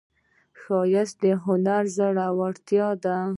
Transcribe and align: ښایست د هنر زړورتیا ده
ښایست 0.59 1.15
د 1.23 1.25
هنر 1.43 1.83
زړورتیا 1.97 2.89
ده 3.03 3.17